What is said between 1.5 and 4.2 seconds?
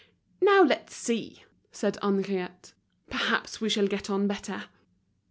said Henriette, "perhaps we shall get